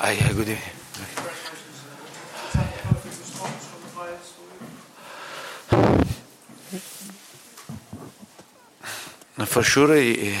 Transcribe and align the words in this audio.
I, 0.00 0.10
I 0.12 0.32
good 0.32 0.48
evening. 0.48 0.58
For 9.46 9.62
sure, 9.62 9.94
it, 9.94 10.34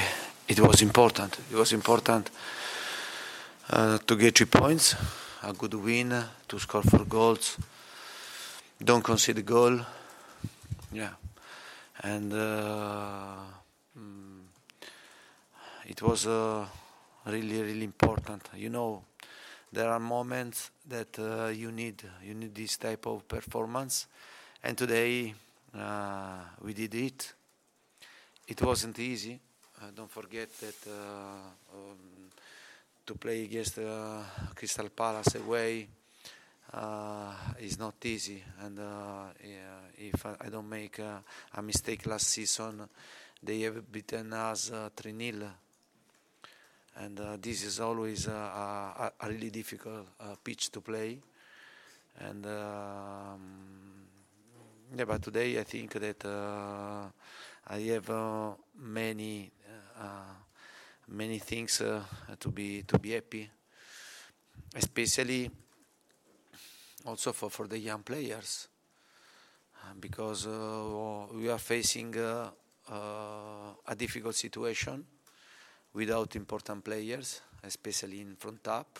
it 0.48 0.60
was 0.60 0.82
important. 0.82 1.38
It 1.52 1.56
was 1.56 1.72
important 1.72 2.30
uh, 3.70 3.98
to 3.98 4.16
get 4.16 4.36
three 4.36 4.46
points, 4.46 4.96
a 5.42 5.52
good 5.52 5.74
win, 5.74 6.24
to 6.48 6.58
score 6.58 6.82
four 6.82 7.04
goals, 7.04 7.56
don't 8.82 9.02
concede 9.04 9.38
a 9.38 9.42
goal. 9.42 9.80
Yeah, 10.92 11.10
and 12.02 12.32
uh, 12.32 13.36
mm, 13.96 14.40
it 15.86 16.02
was 16.02 16.26
uh, 16.26 16.66
really, 17.26 17.62
really 17.62 17.84
important. 17.84 18.48
You 18.56 18.70
know, 18.70 19.02
there 19.74 19.90
are 19.90 19.98
moments 19.98 20.70
that 20.88 21.18
uh, 21.18 21.48
you 21.48 21.72
need 21.72 22.02
you 22.22 22.34
need 22.34 22.54
this 22.54 22.76
type 22.76 23.06
of 23.06 23.26
performance, 23.26 24.06
and 24.62 24.78
today 24.78 25.34
uh, 25.76 26.38
we 26.62 26.72
did 26.72 26.94
it. 26.94 27.34
It 28.46 28.62
wasn't 28.62 28.98
easy. 29.00 29.40
Uh, 29.82 29.86
don't 29.94 30.10
forget 30.10 30.48
that 30.60 30.86
uh, 30.86 31.74
um, 31.74 32.30
to 33.04 33.14
play 33.14 33.42
against 33.42 33.78
uh, 33.78 34.22
Crystal 34.54 34.88
Palace 34.90 35.34
away 35.34 35.88
uh, 36.72 37.32
is 37.58 37.76
not 37.78 37.94
easy. 38.04 38.42
And 38.62 38.78
yeah, 38.78 39.90
if 39.98 40.24
I, 40.24 40.48
don't 40.48 40.68
make 40.68 41.00
a 41.00 41.62
mistake 41.62 42.06
last 42.06 42.28
season, 42.28 42.88
they 43.42 43.60
have 43.62 43.90
beaten 43.90 44.32
us 44.32 44.70
uh, 44.70 44.90
3 44.94 45.32
0. 45.32 45.50
And 46.96 47.18
uh, 47.18 47.36
this 47.40 47.64
is 47.64 47.80
always 47.80 48.28
a, 48.28 49.12
a 49.20 49.28
really 49.28 49.50
difficult 49.50 50.06
uh, 50.20 50.36
pitch 50.42 50.70
to 50.70 50.80
play. 50.80 51.18
And 52.20 52.46
um, 52.46 53.40
yeah, 54.96 55.04
but 55.04 55.20
today 55.20 55.58
I 55.58 55.64
think 55.64 55.92
that 55.94 56.24
uh, 56.24 57.06
I 57.66 57.80
have 57.80 58.10
uh, 58.10 58.52
many 58.78 59.50
uh, 59.98 60.34
many 61.08 61.38
things 61.40 61.82
to 62.38 62.48
be 62.50 62.82
to 62.82 62.98
be 62.98 63.10
happy, 63.10 63.50
especially 64.76 65.50
also 67.04 67.32
for, 67.32 67.50
for 67.50 67.66
the 67.66 67.78
young 67.78 68.02
players. 68.02 68.68
Because 70.00 70.46
we 71.34 71.50
are 71.50 71.58
facing 71.58 72.14
a 72.16 73.94
difficult 73.96 74.34
situation 74.34 75.04
without 75.94 76.36
important 76.36 76.84
players, 76.84 77.40
especially 77.62 78.20
in 78.20 78.36
front 78.36 78.66
up. 78.68 78.98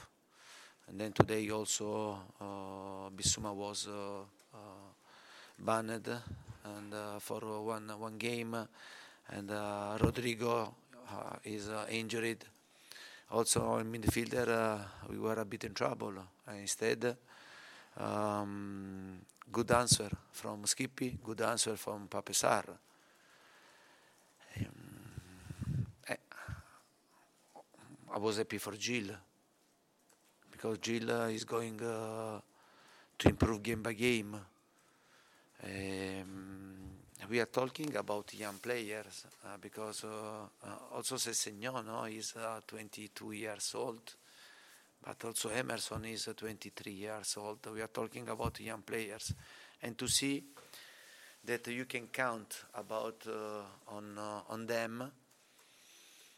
And 0.89 1.01
then 1.01 1.13
today 1.13 1.51
also 1.51 2.19
uh, 2.41 3.53
was 3.53 3.89
uh, 3.89 4.21
uh, 4.53 4.59
banned 5.59 6.09
and 6.65 6.95
uh, 6.95 7.19
for 7.19 7.41
one 7.63 7.89
one 7.99 8.17
game, 8.19 8.57
and 9.31 9.51
uh, 9.51 9.99
Rodrigo 10.01 10.75
uh, 11.11 11.37
is 11.45 11.69
injured. 11.91 12.45
Also 13.31 13.79
in 13.79 13.91
midfielder, 13.91 14.81
we 15.09 15.19
were 15.19 15.41
a 15.41 15.45
bit 15.45 15.65
in 15.65 15.75
trouble. 15.75 16.15
Uh, 16.47 16.53
instead, 16.53 17.17
um, 17.97 19.19
good 19.51 19.71
answer 19.71 20.11
from 20.31 20.65
Skippy, 20.67 21.19
good 21.25 21.41
answer 21.41 21.77
from 21.77 22.07
Pape 22.09 22.33
Sarr. 22.33 22.69
Um, 24.57 24.67
eh, 26.09 26.17
I 28.15 28.19
was 28.19 28.37
happy 28.37 28.59
for 28.59 28.77
Gil 28.77 29.11
because 30.49 30.79
Gil 30.79 31.11
uh, 31.11 31.27
is 31.27 31.43
going 31.43 31.83
uh, 31.83 32.41
to 33.19 33.29
improve 33.29 33.61
game 33.61 33.83
by 33.83 33.93
game. 33.93 34.37
Um, 35.65 36.77
we 37.29 37.41
are 37.41 37.47
talking 37.47 37.97
about 37.97 38.33
young 38.35 38.59
players 38.59 39.27
uh, 39.45 39.57
because 39.61 40.05
uh, 40.05 40.47
uh, 40.65 40.95
also 40.95 41.17
Sessegnon 41.17 41.85
no, 41.87 42.05
is 42.05 42.35
uh, 42.37 42.61
22 42.65 43.33
years 43.33 43.75
old, 43.75 44.15
but 45.05 45.25
also 45.25 45.49
Emerson 45.49 46.05
is 46.05 46.29
uh, 46.29 46.35
23 46.35 46.93
years 46.93 47.37
old. 47.37 47.67
We 47.75 47.83
are 47.83 47.89
talking 47.89 48.29
about 48.29 48.61
young 48.61 48.83
players, 48.83 49.35
and 49.83 49.99
to 49.99 50.07
see 50.07 50.45
that 51.45 51.67
you 51.67 51.85
can 51.87 52.07
count 52.07 52.67
about 52.75 53.27
on 53.89 54.17
on 54.49 54.67
them 54.67 55.11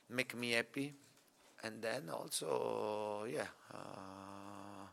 make 0.08 0.34
me 0.36 0.52
happy, 0.52 0.94
and 1.66 1.82
then 1.82 2.08
also 2.10 3.26
yeah. 3.30 3.46
Uh, 3.72 4.86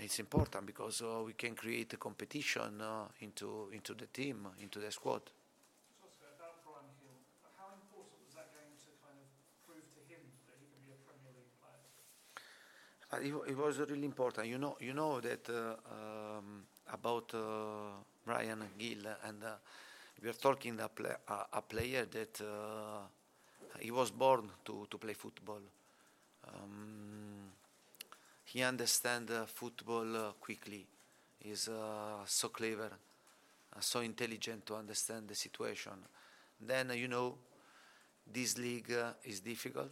it's 0.00 0.18
important 0.20 0.66
because 0.66 1.02
uh, 1.02 1.22
we 1.24 1.32
can 1.32 1.54
create 1.54 1.92
a 1.92 1.96
competition 1.96 2.80
uh, 2.80 3.04
into 3.20 3.68
into 3.72 3.94
the 3.94 4.06
team, 4.06 4.46
into 4.62 4.78
the 4.78 4.90
squad. 4.90 5.22
it, 13.22 13.32
it 13.48 13.56
was 13.56 13.78
really 13.78 14.04
important. 14.04 14.46
You 14.46 14.58
know, 14.58 14.76
you 14.80 14.92
know 14.94 15.20
that 15.20 15.48
uh, 15.48 15.74
um, 15.92 16.64
about 16.92 17.32
uh, 17.34 17.38
Bryan 18.24 18.62
Gil, 18.78 19.06
and 19.26 19.42
uh, 19.42 19.54
we 20.22 20.28
are 20.28 20.32
talking 20.34 20.78
a, 20.80 20.90
a, 21.32 21.46
a 21.54 21.62
player 21.62 22.06
that 22.10 22.40
he 23.80 23.90
was 23.90 24.10
born 24.10 24.50
to, 24.64 24.86
to 24.90 24.98
play 24.98 25.14
football. 25.14 25.60
Um, 26.46 27.50
he 28.44 28.62
understands 28.62 29.30
uh, 29.30 29.44
football 29.46 30.16
uh, 30.16 30.32
quickly. 30.40 30.86
He's 31.40 31.68
uh, 31.68 32.24
so 32.24 32.48
clever, 32.48 32.90
uh, 33.76 33.80
so 33.80 34.00
intelligent 34.00 34.66
to 34.66 34.74
understand 34.74 35.28
the 35.28 35.34
situation. 35.34 35.92
Then 36.60 36.90
uh, 36.90 36.94
you 36.94 37.08
know, 37.08 37.36
this 38.30 38.58
league 38.58 38.92
uh, 38.92 39.12
is 39.24 39.40
difficult 39.40 39.90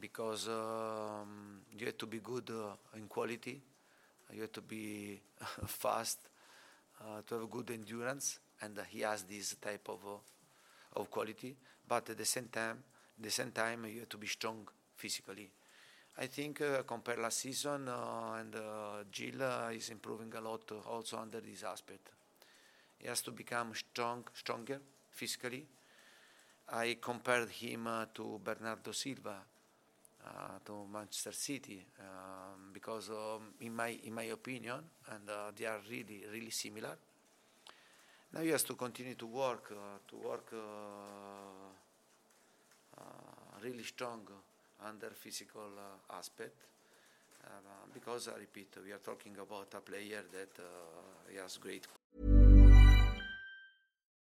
because 0.00 0.48
um, 0.48 1.60
you 1.78 1.86
have 1.86 1.98
to 1.98 2.06
be 2.06 2.18
good 2.18 2.50
in 2.96 3.06
quality, 3.06 3.60
you 4.32 4.40
have 4.40 4.52
to 4.52 4.62
be 4.62 5.20
fast, 5.66 6.18
to 7.26 7.38
have 7.38 7.50
good 7.50 7.70
endurance, 7.70 8.38
and 8.62 8.78
he 8.88 9.00
has 9.00 9.24
this 9.24 9.56
type 9.60 9.88
of 9.88 9.98
of 10.96 11.10
quality. 11.10 11.56
But 11.88 12.10
at 12.10 12.18
the 12.18 12.24
same 12.24 12.48
time, 12.48 12.82
at 13.18 13.22
the 13.24 13.30
same 13.30 13.50
time, 13.52 13.86
you 13.86 14.00
have 14.00 14.08
to 14.10 14.18
be 14.18 14.26
strong 14.26 14.68
physically. 14.96 15.50
I 16.18 16.26
think 16.26 16.60
uh, 16.62 16.82
compared 16.84 17.20
last 17.20 17.38
season, 17.40 17.88
uh, 17.88 18.34
and 18.38 18.54
uh, 18.54 19.04
Gil 19.10 19.42
uh, 19.42 19.70
is 19.70 19.90
improving 19.90 20.32
a 20.34 20.40
lot 20.40 20.70
also 20.88 21.18
under 21.18 21.40
this 21.40 21.64
aspect. 21.64 22.10
He 22.98 23.08
has 23.08 23.22
to 23.22 23.32
become 23.32 23.74
strong, 23.74 24.24
stronger 24.34 24.80
physically. 25.10 25.66
I 26.70 26.96
compared 27.00 27.50
him 27.50 27.86
uh, 27.86 28.06
to 28.14 28.40
Bernardo 28.42 28.92
Silva, 28.92 29.36
uh, 30.26 30.58
to 30.64 30.86
Manchester 30.92 31.32
City, 31.32 31.84
um, 32.00 32.70
because 32.72 33.10
um, 33.10 33.54
in 33.60 33.74
my 33.74 33.98
in 34.04 34.14
my 34.14 34.24
opinion, 34.24 34.80
and 35.12 35.28
uh, 35.30 35.52
they 35.56 35.66
are 35.66 35.80
really 35.90 36.24
really 36.32 36.50
similar. 36.50 36.96
Now 38.32 38.40
he 38.40 38.48
has 38.48 38.62
to 38.64 38.74
continue 38.74 39.14
to 39.14 39.26
work 39.26 39.70
uh, 39.70 39.98
to 40.08 40.16
work 40.16 40.52
uh, 40.52 40.58
uh, 42.98 43.02
really 43.62 43.84
strong 43.84 44.20
under 44.86 45.10
physical 45.10 45.70
aspect. 46.10 46.56
because 47.92 48.28
I 48.28 48.38
repeat, 48.38 48.68
we 48.84 48.92
are 48.92 49.02
talking 49.04 49.36
about 49.38 49.74
a 49.74 49.80
player 49.80 50.22
that 50.32 50.58
has 51.40 51.58
great. 51.58 51.86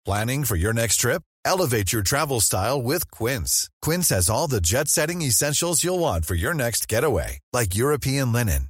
Planning 0.04 0.44
for 0.44 0.56
your 0.56 0.72
next 0.72 0.96
trip? 0.96 1.22
Elevate 1.44 1.92
your 1.92 2.02
travel 2.02 2.40
style 2.40 2.82
with 2.82 3.10
Quince. 3.10 3.68
Quince 3.82 4.08
has 4.08 4.30
all 4.30 4.48
the 4.48 4.60
jet 4.60 4.88
setting 4.88 5.22
essentials 5.22 5.84
you'll 5.84 5.98
want 5.98 6.24
for 6.24 6.34
your 6.34 6.54
next 6.54 6.88
getaway, 6.88 7.38
like 7.52 7.76
European 7.76 8.32
linen, 8.32 8.69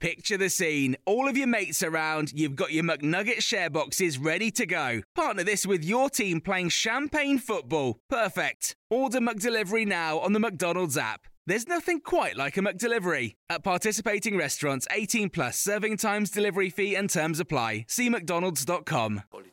Picture 0.00 0.38
the 0.38 0.48
scene. 0.48 0.96
All 1.04 1.28
of 1.28 1.36
your 1.36 1.46
mates 1.46 1.82
around, 1.82 2.32
you've 2.32 2.56
got 2.56 2.72
your 2.72 2.84
McNugget 2.84 3.42
share 3.42 3.68
boxes 3.68 4.16
ready 4.16 4.50
to 4.52 4.64
go. 4.64 5.02
Partner 5.14 5.44
this 5.44 5.66
with 5.66 5.84
your 5.84 6.08
team 6.08 6.40
playing 6.40 6.70
champagne 6.70 7.38
football. 7.38 7.98
Perfect. 8.08 8.76
Order 8.88 9.20
McDelivery 9.20 9.86
now 9.86 10.18
on 10.18 10.32
the 10.32 10.40
McDonald's 10.40 10.96
app. 10.96 11.26
There's 11.46 11.68
nothing 11.68 12.00
quite 12.00 12.34
like 12.34 12.56
a 12.56 12.62
McDelivery. 12.62 13.34
At 13.50 13.62
participating 13.62 14.38
restaurants, 14.38 14.86
18 14.90 15.28
plus 15.28 15.58
serving 15.58 15.98
times, 15.98 16.30
delivery 16.30 16.70
fee, 16.70 16.94
and 16.94 17.10
terms 17.10 17.38
apply. 17.38 17.84
See 17.86 18.08
McDonald's.com. 18.08 18.84
Quality. 19.30 19.50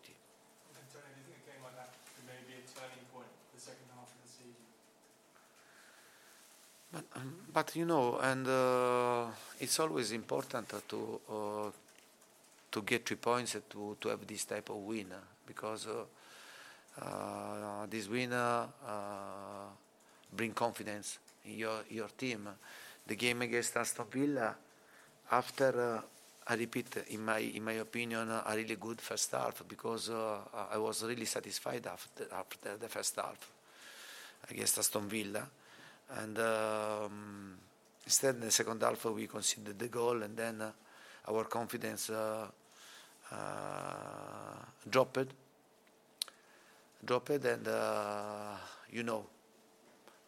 And 0.70 0.88
Tony, 0.90 1.04
do 1.14 1.20
you 1.20 1.26
think 1.28 1.44
a 1.44 1.52
game 1.52 1.62
like 1.62 1.76
that 1.76 1.90
could 2.16 2.26
maybe 2.26 2.54
be 2.54 2.64
a 2.64 2.80
turning 2.80 3.04
point 3.14 3.28
for 3.52 3.56
the 3.58 3.62
second 3.62 3.88
half 3.94 4.08
of 4.08 4.20
the 4.24 4.30
season? 4.32 4.64
But, 6.94 7.04
um, 7.20 7.36
but 7.58 7.76
you 7.76 7.86
know, 7.86 8.20
and 8.22 8.48
uh, 8.48 9.26
it's 9.60 9.80
always 9.80 10.12
important 10.12 10.72
to 10.88 11.20
uh, 11.28 11.72
to 12.70 12.82
get 12.84 13.04
three 13.04 13.18
points 13.18 13.58
to, 13.68 13.98
to 14.00 14.10
have 14.10 14.28
this 14.28 14.46
type 14.46 14.70
of 14.70 14.76
win 14.76 15.08
because 15.48 15.88
uh, 15.88 17.04
uh, 17.04 17.88
this 17.90 18.08
win 18.10 18.32
uh, 18.32 18.68
bring 20.32 20.54
confidence 20.54 21.18
in 21.46 21.58
your 21.58 21.80
your 21.90 22.10
team. 22.10 22.48
The 23.08 23.16
game 23.16 23.42
against 23.42 23.76
Aston 23.76 24.06
Villa, 24.12 24.56
after 25.32 25.98
uh, 25.98 26.02
I 26.54 26.56
repeat, 26.58 27.06
in 27.10 27.26
my 27.26 27.40
in 27.40 27.64
my 27.64 27.74
opinion, 27.82 28.30
a 28.30 28.54
really 28.56 28.76
good 28.76 29.02
first 29.02 29.32
half 29.32 29.64
because 29.68 30.12
I 30.12 30.78
was 30.78 31.04
really 31.04 31.26
satisfied 31.26 31.88
after 31.88 32.28
after 32.34 32.78
the 32.78 32.88
first 32.88 33.16
half 33.16 33.50
against 34.48 34.78
Aston 34.78 35.10
Villa, 35.10 35.50
and 36.16 36.40
um, 36.40 37.58
instead 38.06 38.36
in 38.36 38.42
the 38.42 38.52
second 38.52 38.82
half 38.82 39.04
we 39.06 39.28
conceded 39.28 39.78
the 39.78 39.88
goal 39.88 40.24
and 40.24 40.38
then 40.38 40.62
uh, 40.62 40.72
our 41.30 41.44
confidence 41.46 42.10
uh, 42.10 42.48
uh, 43.32 43.36
dropped. 44.90 45.34
Dropped 47.04 47.30
and 47.30 47.68
uh, 47.68 48.56
you 48.92 49.04
know 49.04 49.26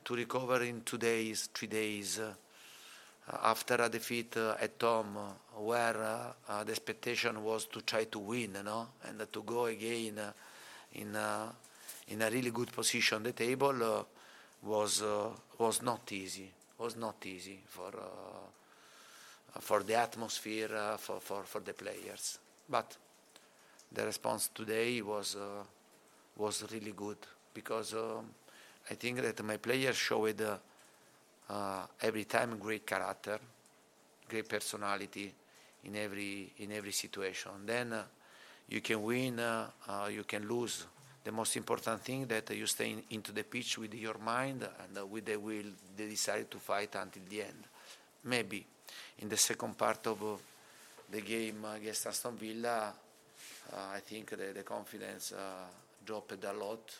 to 0.03 0.15
recover 0.15 0.63
in 0.63 0.81
two 0.81 0.97
days, 0.97 1.49
three 1.53 1.67
days, 1.67 2.19
uh, 2.19 2.33
after 3.43 3.75
a 3.75 3.89
defeat 3.89 4.35
uh, 4.37 4.55
at 4.59 4.81
home, 4.81 5.17
where 5.57 6.33
the 6.65 6.71
expectation 6.71 7.43
was 7.43 7.65
to 7.65 7.81
try 7.81 8.05
to 8.05 8.19
win, 8.19 8.55
you 8.55 8.63
know, 8.63 8.87
and 9.07 9.31
to 9.31 9.43
go 9.43 9.65
again 9.65 10.19
in 10.93 11.15
in 12.07 12.21
a 12.21 12.29
really 12.29 12.51
good 12.51 12.71
position 12.71 13.17
on 13.17 13.23
the 13.23 13.33
table 13.33 14.07
was 14.63 15.03
was 15.57 15.81
not 15.81 16.11
easy. 16.11 16.51
Was 16.77 16.95
not 16.95 17.25
easy 17.25 17.59
for 17.65 17.91
for 19.59 19.83
the 19.83 19.95
atmosphere, 19.95 20.69
uh, 20.75 20.97
for, 20.97 21.19
for, 21.19 21.43
for 21.43 21.59
the 21.59 21.73
players. 21.73 22.39
But 22.69 22.95
the 23.91 24.05
response 24.05 24.49
today 24.53 25.01
was 25.01 25.35
uh, 25.35 25.63
was 26.37 26.63
really 26.71 26.91
good 26.91 27.17
because 27.53 27.93
um, 27.93 28.25
I 28.89 28.93
think 28.93 29.21
that 29.21 29.43
my 29.43 29.57
players 29.57 29.95
showed 29.95 30.41
uh, 30.41 30.57
uh, 31.49 31.85
every 32.01 32.25
time 32.25 32.57
great 32.59 32.85
character, 32.85 33.39
great 34.29 34.47
personality 34.47 35.33
in 35.83 35.95
every 35.95 36.53
in 36.59 36.71
every 36.71 36.91
situation. 36.91 37.51
Then 37.65 37.93
uh, 37.93 38.03
you 38.69 38.81
can 38.81 39.01
win, 39.01 39.39
uh, 39.39 39.67
uh, 39.87 40.07
you 40.11 40.23
can 40.23 40.47
lose. 40.47 40.85
The 41.29 41.35
most 41.35 41.57
important 41.57 42.01
thing 42.01 42.25
that 42.25 42.49
you 42.55 42.65
stay 42.65 42.89
in, 42.89 43.03
into 43.11 43.31
the 43.31 43.43
pitch 43.43 43.77
with 43.77 43.93
your 43.93 44.17
mind 44.17 44.63
and 44.63 44.97
uh, 44.97 45.05
with 45.05 45.25
the 45.25 45.37
will, 45.37 45.71
they 45.95 46.07
decide 46.09 46.49
to 46.49 46.57
fight 46.57 46.95
until 46.95 47.21
the 47.29 47.43
end. 47.43 47.65
Maybe 48.23 48.65
in 49.19 49.29
the 49.29 49.37
second 49.37 49.77
part 49.77 50.07
of 50.07 50.41
the 51.07 51.21
game 51.21 51.63
against 51.65 52.07
Aston 52.07 52.35
Villa, 52.35 52.91
I 53.77 53.99
think 53.99 54.31
the, 54.31 54.53
the 54.55 54.63
confidence 54.63 55.31
dropped 56.03 56.43
a 56.43 56.51
lot 56.51 56.97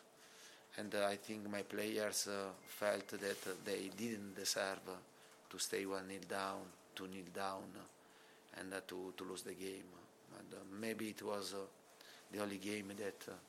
and 0.77 0.93
uh, 0.93 1.07
I 1.07 1.15
think 1.15 1.49
my 1.49 1.63
players 1.63 2.27
uh, 2.27 2.51
felt 2.67 3.07
that 3.07 3.65
they 3.65 3.89
didn't 3.97 4.35
deserve 4.35 4.91
to 5.49 5.57
stay 5.57 5.87
one 5.87 6.07
nil 6.07 6.21
down, 6.29 6.59
two 6.93 7.07
nil 7.07 7.25
down, 7.33 7.63
and 8.59 8.71
uh, 8.75 8.81
to 8.89 9.11
to 9.17 9.23
lose 9.23 9.41
the 9.41 9.55
game. 9.55 9.89
And 10.37 10.79
maybe 10.79 11.09
it 11.09 11.23
was 11.23 11.55
the 12.31 12.39
only 12.39 12.57
game 12.57 12.91
that 12.95 13.48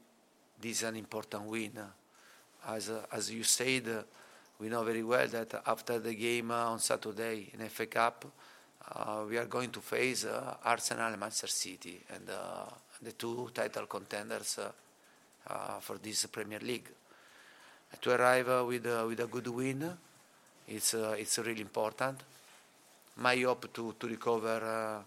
this 0.61 0.77
is 0.77 0.83
an 0.83 0.95
important 0.95 1.43
win. 1.43 1.71
As 2.67 2.91
as 3.11 3.31
you 3.31 3.43
said, 3.43 4.05
we 4.59 4.69
know 4.69 4.83
very 4.83 5.03
well 5.03 5.27
that 5.27 5.61
after 5.65 5.99
the 5.99 6.13
game 6.13 6.51
on 6.51 6.79
Saturday 6.79 7.49
in 7.53 7.67
FA 7.69 7.87
Cup, 7.87 8.25
uh, 8.93 9.23
we 9.27 9.37
are 9.37 9.45
going 9.45 9.71
to 9.71 9.79
face 9.79 10.25
uh, 10.25 10.57
Arsenal 10.63 11.07
and 11.07 11.19
Manchester 11.19 11.47
City, 11.47 12.01
and 12.13 12.29
uh, 12.29 12.65
the 13.01 13.13
two 13.13 13.49
title 13.53 13.87
contenders 13.87 14.59
for 15.81 15.97
this 15.97 16.27
Premier 16.27 16.59
League 16.59 16.89
to 17.99 18.11
arrive 18.11 18.49
uh, 18.49 18.63
with, 18.65 18.85
uh, 18.85 19.05
with 19.07 19.19
a 19.19 19.27
good 19.27 19.47
win. 19.47 19.97
It's, 20.67 20.93
uh, 20.93 21.15
it's 21.17 21.37
really 21.39 21.61
important. 21.61 22.21
My 23.17 23.35
hope 23.37 23.73
to, 23.73 23.95
to 23.99 24.07
recover 24.07 25.03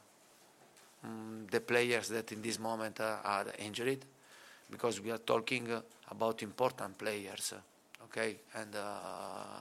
um, 1.05 1.47
the 1.51 1.61
players 1.61 2.09
that 2.09 2.33
in 2.33 2.43
this 2.43 2.59
moment 2.59 3.01
are 3.01 3.47
injured 3.59 4.05
because 4.75 5.01
we 5.01 5.13
are 5.13 5.19
talking 5.19 5.71
uh, 5.71 5.81
about 6.11 6.43
important 6.43 6.99
players. 6.99 7.53
Uh, 7.53 8.05
okay, 8.05 8.37
and 8.57 8.75
uh, 8.75 9.61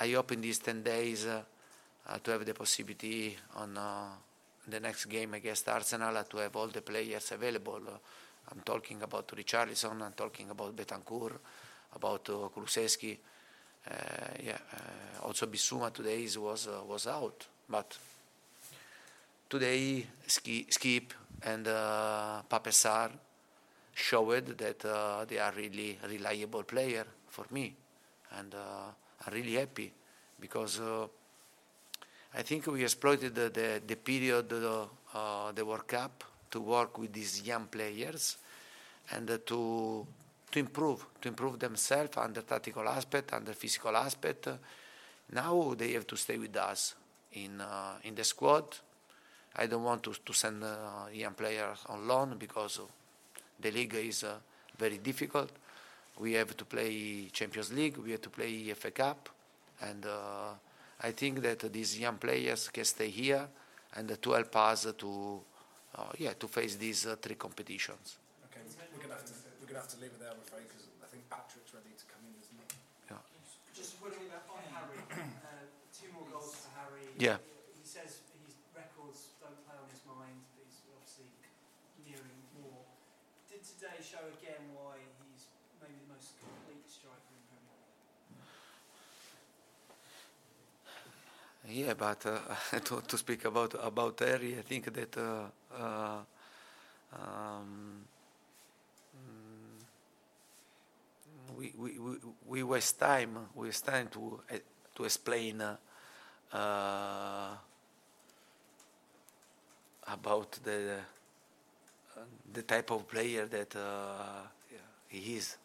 I 0.00 0.08
hope 0.12 0.32
in 0.32 0.40
these 0.40 0.60
10 0.60 0.82
days 0.82 1.26
to 2.22 2.30
have 2.30 2.46
the 2.46 2.54
possibility 2.54 3.36
on 3.56 3.78
the 4.66 4.80
next 4.80 5.04
game 5.06 5.34
against 5.34 5.68
Arsenal 5.68 6.24
to 6.24 6.38
have 6.38 6.56
all 6.56 6.68
the 6.68 6.80
players 6.80 7.32
available 7.32 8.00
I'm 8.50 8.62
talking 8.64 9.02
about 9.02 9.28
Richarlison, 9.28 10.00
I'm 10.00 10.12
talking 10.12 10.48
about 10.48 10.74
Bentancur, 10.74 11.32
about 11.94 12.30
uh. 12.54 13.18
Uh, 13.86 13.94
yeah, 14.42 14.56
uh, 14.72 15.26
also 15.26 15.46
Bissouma 15.46 15.92
today 15.92 16.26
was 16.38 16.66
uh, 16.68 16.80
was 16.86 17.06
out, 17.06 17.46
but 17.68 17.98
today 19.48 20.04
Skipp 20.26 21.12
and 21.42 21.66
uh, 21.66 22.42
Pape 22.42 22.70
Sarr 22.70 23.10
showed 23.94 24.58
that 24.58 24.84
uh, 24.84 25.24
they 25.24 25.38
are 25.38 25.52
really 25.56 25.98
reliable 26.08 26.64
player 26.64 27.06
for 27.28 27.46
me, 27.50 27.74
and 28.38 28.54
uh, 28.54 28.92
I'm 29.26 29.32
really 29.32 29.54
happy 29.54 29.90
because 30.38 30.80
uh, 30.80 31.06
I 32.34 32.42
think 32.42 32.66
we 32.66 32.82
exploited 32.82 33.34
the, 33.34 33.48
the, 33.48 33.82
the 33.86 33.96
period, 33.96 34.52
uh, 34.52 34.86
uh, 35.14 35.52
the 35.52 35.64
World 35.64 35.88
Cup, 35.88 36.24
to 36.50 36.60
work 36.60 36.98
with 36.98 37.12
these 37.12 37.42
young 37.42 37.66
players 37.66 38.36
and 39.12 39.30
uh, 39.30 39.38
to 39.46 40.06
to 40.50 40.58
improve, 40.58 41.04
to 41.20 41.28
improve 41.28 41.58
themselves 41.58 42.16
under 42.16 42.40
tactical 42.40 42.88
aspect, 42.88 43.34
under 43.34 43.52
physical 43.52 43.94
aspect. 43.96 44.48
Now 45.32 45.74
they 45.76 45.92
have 45.92 46.06
to 46.06 46.16
stay 46.16 46.38
with 46.38 46.56
us 46.56 46.94
in 47.32 47.62
in 48.04 48.14
the 48.14 48.24
squad. 48.24 48.64
I 49.58 49.66
don't 49.66 49.82
want 49.82 50.02
to 50.04 50.14
to 50.24 50.32
send 50.32 50.62
uh, 50.62 51.08
young 51.12 51.34
players 51.34 51.78
on 51.88 52.06
loan 52.06 52.36
because 52.38 52.80
the 53.60 53.70
league 53.70 53.94
is 53.94 54.24
uh, 54.24 54.36
very 54.78 54.98
difficult. 54.98 55.50
We 56.18 56.32
have 56.34 56.56
to 56.56 56.64
play 56.64 57.28
Champions 57.32 57.72
League, 57.72 57.96
we 57.98 58.12
have 58.12 58.22
to 58.22 58.30
play 58.30 58.72
FA 58.74 58.90
Cup, 58.90 59.28
and 59.82 60.04
uh, 60.06 60.54
I 61.00 61.12
think 61.12 61.42
that 61.42 61.72
these 61.72 61.98
young 61.98 62.16
players 62.18 62.68
can 62.70 62.84
stay 62.84 63.08
here 63.08 63.48
and 63.94 64.20
to 64.20 64.32
help 64.32 64.54
us 64.56 64.86
to 64.98 65.40
uh, 65.94 66.02
yeah 66.18 66.32
to 66.38 66.46
face 66.48 66.76
these 66.76 67.06
uh, 67.06 67.16
three 67.20 67.36
competitions. 67.36 68.18
Okay, 68.50 68.60
we're 68.94 69.02
gonna 69.02 69.14
have 69.14 69.24
to 69.24 69.32
we're 69.60 69.68
gonna 69.68 69.80
have 69.80 69.88
to 69.94 70.00
leave 70.02 70.10
it 70.10 70.20
there, 70.20 70.30
I'm 70.30 70.42
afraid, 70.42 70.66
because 70.68 70.86
I 71.02 71.06
think 71.06 71.22
Patrick's 71.30 71.72
ready 71.72 71.94
to 71.94 72.04
come 72.10 72.22
in, 72.26 72.34
isn't 72.38 72.58
he? 72.58 72.66
Yeah. 73.10 73.22
Just 73.74 73.98
quickly 74.02 74.26
on 74.26 74.64
Harry, 74.74 75.00
uh, 75.22 75.66
two 75.94 76.10
more 76.14 76.26
goals 76.30 76.54
for 76.62 76.70
Harry. 76.78 77.06
Yeah. 77.18 77.38
He 77.78 77.86
says 77.86 78.20
his 78.42 78.54
records 78.74 79.38
don't 79.38 79.56
play 79.64 79.78
on 79.78 79.88
his 79.88 80.02
mind, 80.04 80.34
but 80.58 80.66
he's 80.66 80.82
obviously 80.90 81.30
nearing 82.04 82.42
more. 82.58 82.82
Did 83.48 83.62
today 83.78 84.02
show 84.02 84.24
again 84.38 84.62
why 84.74 84.98
he's 85.22 85.46
maybe 85.80 85.94
the 86.02 86.08
most 86.12 86.34
complete 86.42 86.84
striker 86.90 87.30
in 87.30 87.42
Premier 87.48 87.78
League? 91.66 91.86
Yeah, 91.86 91.94
but 91.94 92.24
uh, 92.26 92.78
to, 92.84 93.02
to 93.06 93.18
speak 93.18 93.44
about 93.44 93.74
about 93.82 94.18
Harry, 94.20 94.56
I 94.58 94.62
think 94.62 94.92
that 94.92 95.16
uh, 95.16 95.46
uh, 95.76 96.20
um, 97.12 98.04
mm, 99.14 99.84
we, 101.56 101.72
we, 101.76 101.98
we, 101.98 102.14
we 102.46 102.62
waste 102.62 102.98
time. 102.98 103.36
We 103.54 103.68
waste 103.68 103.84
time 103.86 104.08
to 104.12 104.40
uh, 104.52 104.56
to 104.96 105.04
explain 105.04 105.62
uh, 105.62 105.76
about 110.06 110.52
the 110.64 111.00
the 112.52 112.62
type 112.62 112.90
of 112.90 113.08
player 113.08 113.46
that 113.46 113.76
uh, 113.76 114.46
he 115.08 115.36
is. 115.36 115.56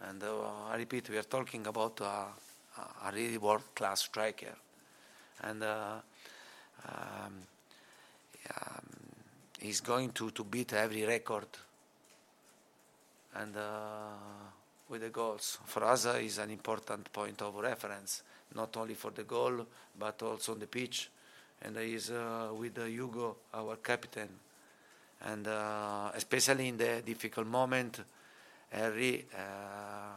And 0.00 0.22
uh, 0.22 0.70
I 0.70 0.76
repeat, 0.76 1.08
we 1.10 1.18
are 1.18 1.22
talking 1.22 1.66
about 1.66 2.00
a 2.00 3.12
really 3.12 3.38
world 3.38 3.74
class 3.74 4.02
striker. 4.02 4.54
And 5.42 5.62
uh, 5.62 6.00
um, 6.88 7.32
um, 8.50 8.86
he's 9.60 9.80
going 9.80 10.10
to, 10.12 10.30
to 10.30 10.44
beat 10.44 10.72
every 10.72 11.04
record. 11.04 11.46
And 13.34 13.56
uh, 13.56 13.60
with 14.92 15.00
the 15.00 15.08
goals. 15.08 15.58
For 15.64 15.84
us 15.84 16.06
uh, 16.06 16.18
is 16.20 16.38
an 16.38 16.50
important 16.50 17.10
point 17.12 17.40
of 17.40 17.54
reference 17.56 18.22
not 18.54 18.76
only 18.76 18.94
for 18.94 19.10
the 19.10 19.22
goal 19.22 19.66
but 19.98 20.22
also 20.22 20.52
on 20.52 20.58
the 20.58 20.66
pitch. 20.66 21.08
And 21.62 21.76
he's 21.78 22.10
uh, 22.10 22.50
with 22.54 22.76
Hugo 22.76 23.36
our 23.54 23.76
captain 23.76 24.28
and 25.24 25.46
uh, 25.46 26.10
especially 26.14 26.68
in 26.68 26.76
the 26.76 27.02
difficult 27.04 27.46
moment 27.46 28.00
Harry 28.70 29.26
uh, 29.34 30.16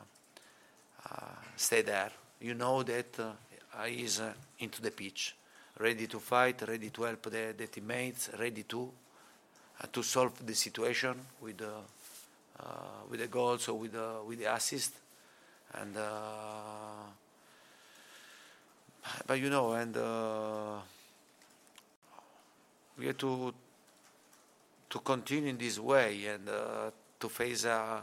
uh, 1.12 1.26
stay 1.56 1.82
there. 1.82 2.12
You 2.40 2.54
know 2.54 2.84
that 2.84 3.20
uh, 3.20 3.84
he 3.86 4.04
is 4.04 4.20
uh, 4.20 4.34
into 4.60 4.82
the 4.82 4.92
pitch, 4.92 5.36
ready 5.80 6.08
to 6.08 6.20
fight, 6.20 6.62
ready 6.68 6.90
to 6.90 7.04
help 7.04 7.24
the, 7.24 7.54
the 7.58 7.68
teammates, 7.68 8.30
ready 8.40 8.64
to 8.64 8.90
uh, 9.82 9.88
to 9.92 10.04
solve 10.04 10.46
the 10.46 10.56
situation 10.56 11.16
with 11.42 11.58
the 11.58 11.74
with 13.10 13.20
the 13.20 13.28
goals 13.28 13.68
or 13.68 13.78
with 13.78 13.92
the 13.92 14.22
with 14.26 14.40
the 14.40 14.54
assist, 14.54 14.94
and 15.74 15.94
but 19.28 19.38
you 19.40 19.50
know, 19.50 19.74
and 19.74 19.96
we 22.98 23.08
have 23.08 23.18
to 23.18 23.54
to 24.96 25.02
continue 25.02 25.50
in 25.50 25.58
this 25.58 25.78
way 25.78 26.26
and 26.28 26.48
uh, 26.48 26.90
to 27.20 27.28
face 27.28 27.66
uh, 27.66 28.02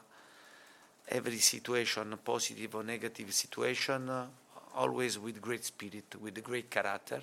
every 1.08 1.38
situation, 1.38 2.18
positive 2.22 2.74
or 2.74 2.82
negative 2.82 3.32
situation, 3.32 4.10
uh, 4.10 4.26
always 4.74 5.18
with 5.18 5.40
great 5.40 5.64
spirit, 5.64 6.14
with 6.20 6.42
great 6.44 6.70
character, 6.70 7.22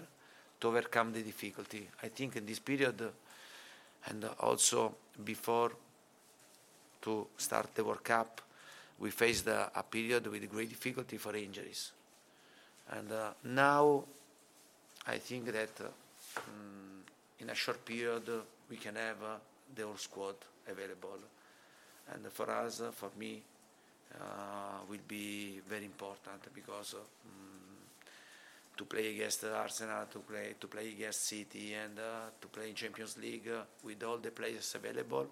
to 0.59 0.67
overcome 0.69 1.13
the 1.13 1.21
difficulty. 1.21 1.87
I 2.01 2.07
think 2.07 2.37
in 2.37 2.47
this 2.47 2.57
period, 2.57 3.11
and 4.07 4.27
also 4.39 4.95
before 5.23 5.71
to 7.03 7.27
start 7.37 7.75
the 7.75 7.83
World 7.83 8.03
Cup, 8.03 8.41
we 8.97 9.11
faced 9.11 9.45
a, 9.45 9.69
a 9.75 9.83
period 9.83 10.25
with 10.25 10.49
great 10.49 10.69
difficulty 10.69 11.17
for 11.17 11.35
injuries. 11.35 11.91
And 12.89 13.11
uh, 13.11 13.29
now, 13.43 14.03
I 15.05 15.19
think 15.19 15.45
that 15.45 15.79
uh, 15.79 16.39
mm, 16.39 17.41
in 17.41 17.51
a 17.51 17.55
short 17.55 17.85
period, 17.85 18.27
we 18.67 18.77
can 18.77 18.95
have 18.95 19.17
uh, 19.23 19.37
the 19.75 19.83
whole 19.83 19.97
squad 19.97 20.35
available. 20.69 21.19
And 22.13 22.25
for 22.31 22.49
us, 22.49 22.81
for 22.93 23.11
me, 23.17 23.41
uh, 24.15 24.79
will 24.89 25.05
be 25.07 25.61
very 25.67 25.85
important 25.85 26.53
because 26.53 26.95
mm, 26.95 27.69
to 28.75 28.85
play 28.85 29.13
against 29.13 29.43
Arsenal, 29.43 30.05
to 30.11 30.19
play 30.19 30.55
to 30.59 30.67
play 30.67 30.89
against 30.89 31.27
City, 31.27 31.73
and 31.73 31.99
uh, 31.99 32.31
to 32.41 32.47
play 32.47 32.69
in 32.69 32.75
Champions 32.75 33.17
League 33.17 33.47
uh, 33.47 33.61
with 33.83 34.03
all 34.03 34.17
the 34.17 34.31
players 34.31 34.73
available, 34.75 35.27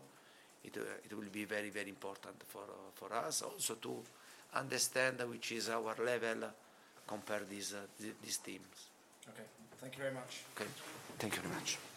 it 0.64 0.78
uh, 0.78 0.82
it 1.04 1.14
will 1.16 1.32
be 1.32 1.46
very 1.46 1.70
very 1.70 1.90
important 1.90 2.36
for 2.48 2.64
uh, 2.64 2.92
for 2.94 3.14
us 3.14 3.42
also 3.42 3.76
to 3.76 3.98
understand 4.54 5.22
which 5.30 5.52
is 5.52 5.70
our 5.70 5.96
level 6.04 6.50
compared 7.08 7.50
these 7.50 7.74
uh, 7.74 8.04
these 8.24 8.38
teams. 8.38 8.90
Okay, 9.30 9.48
thank 9.80 9.96
you 9.98 10.04
very 10.04 10.14
much. 10.14 10.44
Okay, 10.56 10.70
thank 11.18 11.36
you 11.36 11.42
very 11.42 11.56
much. 11.56 11.97